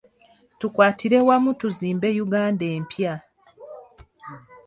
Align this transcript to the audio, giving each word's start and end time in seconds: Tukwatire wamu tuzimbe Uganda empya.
Tukwatire 0.59 1.17
wamu 1.27 1.51
tuzimbe 1.59 2.09
Uganda 2.25 2.65
empya. 2.75 3.13